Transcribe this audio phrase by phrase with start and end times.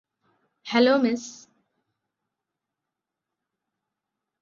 [0.65, 1.29] hello miss